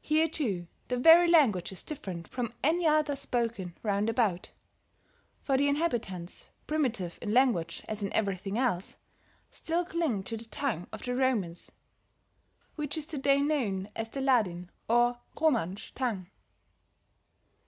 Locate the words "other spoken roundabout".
2.88-4.50